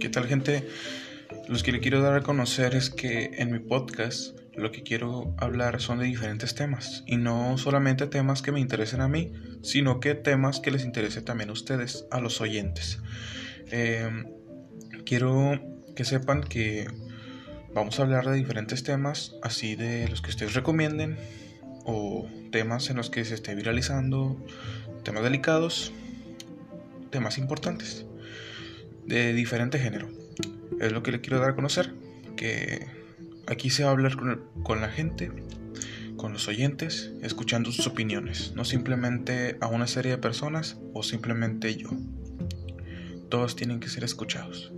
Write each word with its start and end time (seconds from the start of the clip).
¿Qué 0.00 0.08
tal 0.08 0.26
gente? 0.26 0.66
Los 1.46 1.62
que 1.62 1.72
le 1.72 1.80
quiero 1.80 2.00
dar 2.00 2.14
a 2.14 2.22
conocer 2.22 2.74
es 2.74 2.88
que 2.88 3.32
en 3.36 3.52
mi 3.52 3.58
podcast 3.58 4.34
lo 4.54 4.72
que 4.72 4.82
quiero 4.82 5.34
hablar 5.36 5.82
son 5.82 5.98
de 5.98 6.06
diferentes 6.06 6.54
temas 6.54 7.04
y 7.06 7.18
no 7.18 7.58
solamente 7.58 8.06
temas 8.06 8.40
que 8.40 8.50
me 8.50 8.60
interesen 8.60 9.02
a 9.02 9.08
mí, 9.08 9.34
sino 9.62 10.00
que 10.00 10.14
temas 10.14 10.58
que 10.58 10.70
les 10.70 10.86
interese 10.86 11.20
también 11.20 11.50
a 11.50 11.52
ustedes, 11.52 12.06
a 12.10 12.18
los 12.18 12.40
oyentes. 12.40 12.98
Em, 13.70 14.24
quiero 15.04 15.60
que 15.94 16.06
sepan 16.06 16.44
que 16.44 16.88
vamos 17.74 18.00
a 18.00 18.04
hablar 18.04 18.26
de 18.26 18.36
diferentes 18.36 18.82
temas, 18.82 19.34
así 19.42 19.76
de 19.76 20.08
los 20.08 20.22
que 20.22 20.30
ustedes 20.30 20.54
recomienden 20.54 21.18
o 21.84 22.26
temas 22.50 22.88
en 22.88 22.96
los 22.96 23.10
que 23.10 23.26
se 23.26 23.34
esté 23.34 23.54
viralizando, 23.54 24.42
temas 25.04 25.22
delicados, 25.22 25.92
temas 27.10 27.36
importantes 27.36 28.06
de 29.06 29.32
diferente 29.32 29.78
género. 29.78 30.08
Es 30.80 30.92
lo 30.92 31.02
que 31.02 31.12
le 31.12 31.20
quiero 31.20 31.40
dar 31.40 31.50
a 31.50 31.54
conocer, 31.54 31.92
que 32.36 32.86
aquí 33.46 33.70
se 33.70 33.82
va 33.82 33.90
a 33.90 33.92
hablar 33.92 34.16
con, 34.16 34.42
con 34.62 34.80
la 34.80 34.88
gente, 34.88 35.30
con 36.16 36.32
los 36.32 36.48
oyentes, 36.48 37.12
escuchando 37.22 37.72
sus 37.72 37.86
opiniones, 37.86 38.52
no 38.54 38.64
simplemente 38.64 39.56
a 39.60 39.68
una 39.68 39.86
serie 39.86 40.12
de 40.12 40.18
personas 40.18 40.78
o 40.92 41.02
simplemente 41.02 41.74
yo. 41.76 41.90
Todos 43.28 43.56
tienen 43.56 43.80
que 43.80 43.88
ser 43.88 44.04
escuchados. 44.04 44.72